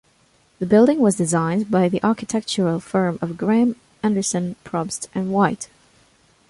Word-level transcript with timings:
The 0.57 0.65
building 0.65 0.97
was 0.97 1.13
designed 1.17 1.69
by 1.69 1.87
the 1.87 2.01
architectural 2.03 2.79
firm 2.79 3.19
of 3.21 3.37
Graham, 3.37 3.75
Anderson, 4.01 4.55
Probst 4.65 5.07
and 5.13 5.31
White. 5.31 5.69